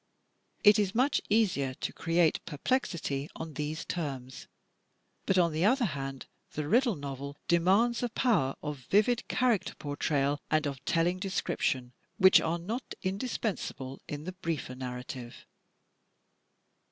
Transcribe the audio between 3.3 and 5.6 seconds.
on these terms; but on